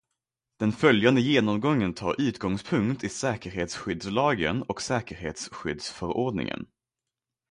[0.59, 6.65] Den följande genomgången tar utgångspunkt i säkerhetsskyddslagen och säkerhetsskyddsförordningen.